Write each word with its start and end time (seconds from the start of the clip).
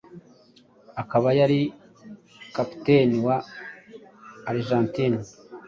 akaba 1.01 1.29
yari 1.39 1.59
kapiteni 2.55 3.17
wa 3.27 3.37
Argentine 4.51 5.19